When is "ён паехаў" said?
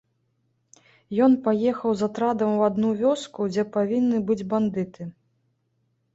1.25-1.91